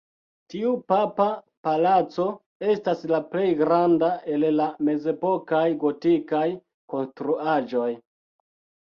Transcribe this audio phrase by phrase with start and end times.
[0.51, 1.25] Tiu papa
[1.67, 2.23] palaco
[2.73, 6.41] estas la plej granda el la mezepokaj gotikaj
[6.95, 7.91] konstruaĵoj.